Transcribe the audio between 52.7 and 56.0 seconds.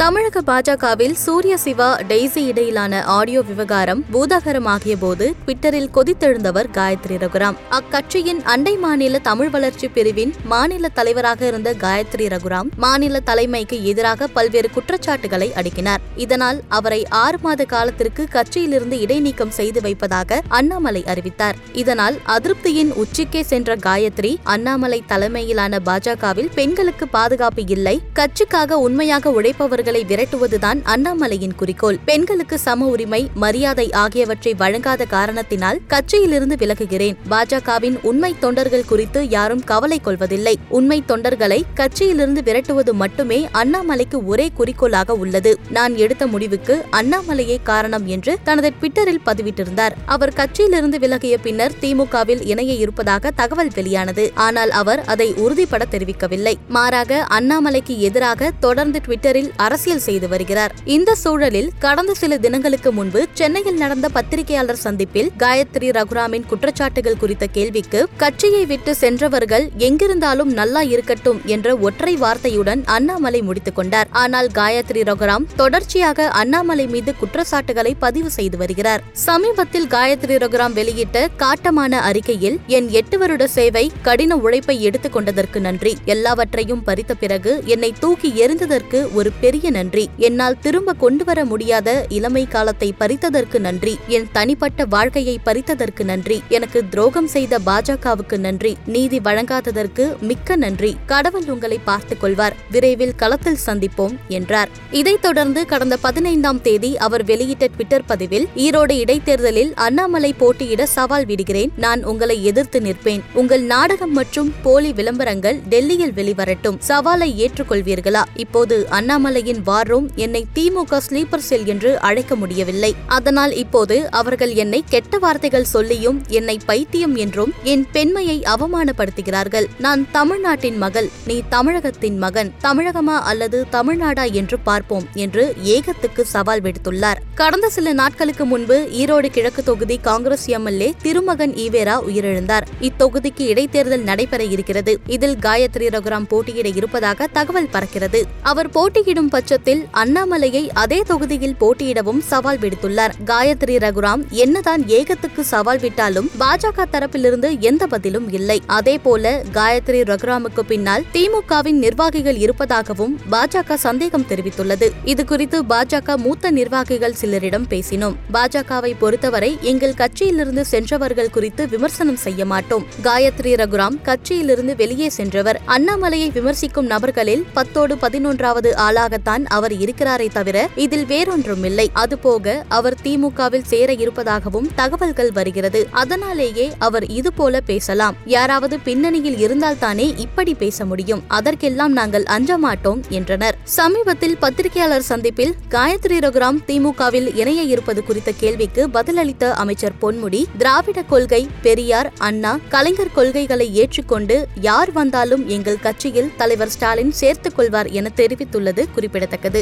இருப்பதாக தகவல் வெளியானது. ஆனால் அவர் அதை உறுதிபட